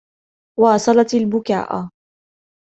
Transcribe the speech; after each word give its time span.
واصلَت 0.59 1.13
البكاء. 1.13 1.89